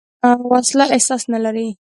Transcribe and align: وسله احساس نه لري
وسله 0.51 0.85
احساس 0.95 1.23
نه 1.31 1.39
لري 1.43 1.67